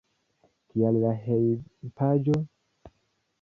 [0.71, 2.39] Kial la hejmpaĝo?